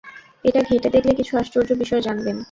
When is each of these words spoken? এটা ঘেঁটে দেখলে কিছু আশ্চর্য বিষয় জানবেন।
এটা 0.45 0.61
ঘেঁটে 0.61 0.89
দেখলে 0.89 1.11
কিছু 1.15 1.33
আশ্চর্য 1.37 1.69
বিষয় 1.81 2.01
জানবেন। 2.01 2.37